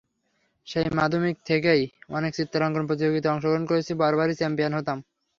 [0.67, 1.81] সেই মাধ্যমিক থেকেই
[2.09, 4.97] অনেক চিত্রাঙ্কন প্রতিযোগিতায় অংশগ্রহণ করেছি, বরাবরই চ্যাম্পিয়ন হতাম।